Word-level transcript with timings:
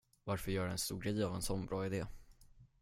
Varför 0.23 0.51
göra 0.51 0.71
en 0.71 0.77
stor 0.77 1.01
grej 1.01 1.23
av 1.23 1.35
en 1.35 1.41
sån 1.41 1.65
bra 1.65 1.85
idé? 1.85 2.05